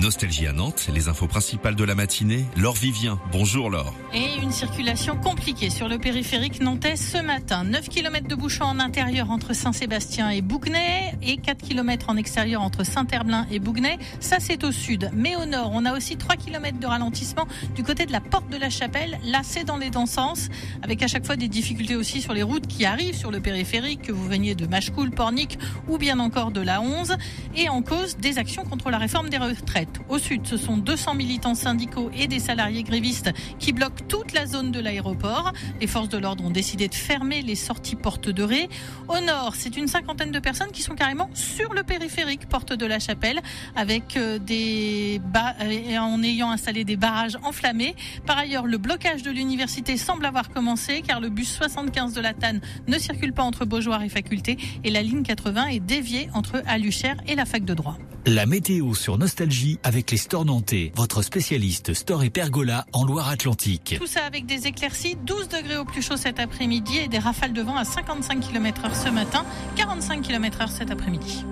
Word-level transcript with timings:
Nostalgie 0.00 0.46
à 0.46 0.52
Nantes, 0.52 0.88
les 0.94 1.08
infos 1.08 1.26
principales 1.26 1.74
de 1.74 1.84
la 1.84 1.94
matinée. 1.94 2.46
Laure 2.56 2.74
Vivien, 2.74 3.20
bonjour 3.32 3.68
Laure. 3.68 3.92
Et 4.14 4.40
une 4.42 4.50
circulation 4.50 5.14
compliquée 5.18 5.68
sur 5.68 5.88
le 5.88 5.98
périphérique 5.98 6.62
nantais 6.62 6.96
ce 6.96 7.18
matin. 7.18 7.64
9 7.64 7.90
km 7.90 8.26
de 8.26 8.34
bouchons 8.34 8.64
en 8.64 8.78
intérieur 8.78 9.30
entre 9.30 9.54
Saint-Sébastien 9.54 10.30
et 10.30 10.40
Bougnay 10.40 11.12
et 11.22 11.36
4 11.36 11.62
km 11.62 12.08
en 12.08 12.16
extérieur 12.16 12.62
entre 12.62 12.82
Saint-Herblain 12.82 13.46
et 13.50 13.58
Bougnay. 13.58 13.98
Ça, 14.20 14.36
c'est 14.40 14.64
au 14.64 14.72
sud. 14.72 15.10
Mais 15.12 15.36
au 15.36 15.44
nord, 15.44 15.70
on 15.74 15.84
a 15.84 15.94
aussi 15.94 16.16
3 16.16 16.36
km 16.36 16.78
de 16.78 16.86
ralentissement 16.86 17.46
du 17.74 17.82
côté 17.82 18.06
de 18.06 18.12
la 18.12 18.22
porte 18.22 18.48
de 18.48 18.56
la 18.56 18.70
chapelle. 18.70 19.18
Là, 19.24 19.42
dans 19.66 19.76
les 19.76 19.90
deux 19.90 20.06
sens, 20.06 20.48
avec 20.82 21.02
à 21.02 21.08
chaque 21.08 21.26
fois 21.26 21.36
des 21.36 21.48
difficultés 21.48 21.96
aussi 21.96 22.22
sur 22.22 22.32
les 22.32 22.42
routes 22.42 22.66
qui 22.66 22.86
arrivent 22.86 23.16
sur 23.16 23.30
le 23.30 23.40
périphérique, 23.40 24.00
que 24.00 24.12
vous 24.12 24.26
veniez 24.26 24.54
de 24.54 24.66
Machecoul, 24.66 25.10
Pornic 25.10 25.58
ou 25.88 25.98
bien 25.98 26.20
encore 26.20 26.52
de 26.52 26.62
la 26.62 26.80
11. 26.80 27.16
Et 27.54 27.68
en 27.68 27.82
cause 27.82 28.16
des 28.16 28.38
actions 28.38 28.64
contre 28.64 28.88
la 28.88 28.96
réforme 28.96 29.28
des 29.28 29.36
retraites. 29.36 29.89
Au 30.08 30.18
sud, 30.18 30.46
ce 30.46 30.56
sont 30.56 30.76
200 30.76 31.14
militants 31.14 31.54
syndicaux 31.54 32.10
et 32.16 32.26
des 32.26 32.38
salariés 32.38 32.82
grévistes 32.82 33.30
qui 33.58 33.72
bloquent 33.72 34.04
toute 34.08 34.32
la 34.32 34.46
zone 34.46 34.72
de 34.72 34.80
l'aéroport. 34.80 35.52
Les 35.80 35.86
forces 35.86 36.08
de 36.08 36.18
l'ordre 36.18 36.44
ont 36.44 36.50
décidé 36.50 36.88
de 36.88 36.94
fermer 36.94 37.42
les 37.42 37.54
sorties 37.54 37.96
porte 37.96 38.28
de 38.28 38.42
Ré. 38.42 38.68
Au 39.08 39.20
nord, 39.20 39.54
c'est 39.56 39.76
une 39.76 39.86
cinquantaine 39.86 40.32
de 40.32 40.38
personnes 40.38 40.72
qui 40.72 40.82
sont 40.82 40.94
carrément 40.94 41.30
sur 41.34 41.72
le 41.74 41.82
périphérique 41.82 42.48
porte 42.48 42.72
de 42.72 42.86
la 42.86 42.98
Chapelle 42.98 43.40
avec 43.76 44.16
euh, 44.16 44.38
des 44.38 45.20
en 45.98 46.22
ayant 46.22 46.50
installé 46.50 46.84
des 46.84 46.96
barrages 46.96 47.36
enflammés. 47.42 47.94
Par 48.26 48.38
ailleurs, 48.38 48.66
le 48.66 48.78
blocage 48.78 49.22
de 49.22 49.30
l'université 49.30 49.96
semble 49.96 50.26
avoir 50.26 50.50
commencé 50.50 51.02
car 51.06 51.20
le 51.20 51.28
bus 51.28 51.52
75 51.52 52.14
de 52.14 52.20
la 52.20 52.34
TAN 52.34 52.58
ne 52.88 52.98
circule 52.98 53.32
pas 53.32 53.42
entre 53.42 53.64
Beaujoire 53.64 54.02
et 54.02 54.08
Faculté 54.08 54.56
et 54.84 54.90
la 54.90 55.02
ligne 55.02 55.22
80 55.22 55.66
est 55.66 55.80
déviée 55.80 56.28
entre 56.34 56.62
Aluchère 56.66 57.16
et 57.26 57.34
la 57.34 57.44
fac 57.44 57.64
de 57.64 57.74
droit. 57.74 57.98
La 58.26 58.44
météo 58.44 58.94
sur 58.94 59.16
Nostalgie 59.16 59.78
avec 59.82 60.10
les 60.10 60.16
stores 60.16 60.44
nantais, 60.44 60.92
votre 60.94 61.22
spécialiste 61.22 61.94
store 61.94 62.22
et 62.24 62.30
pergola 62.30 62.86
en 62.92 63.04
Loire-Atlantique. 63.04 63.96
Tout 63.98 64.06
ça 64.06 64.24
avec 64.24 64.46
des 64.46 64.66
éclaircies, 64.66 65.16
12 65.26 65.48
degrés 65.48 65.76
au 65.76 65.84
plus 65.84 66.02
chaud 66.02 66.16
cet 66.16 66.38
après-midi 66.38 66.98
et 66.98 67.08
des 67.08 67.18
rafales 67.18 67.52
de 67.52 67.62
vent 67.62 67.76
à 67.76 67.84
55 67.84 68.40
km 68.40 68.84
heure 68.84 68.96
ce 68.96 69.08
matin, 69.08 69.44
45 69.76 70.22
km 70.22 70.62
heure 70.62 70.70
cet 70.70 70.90
après-midi. 70.90 71.44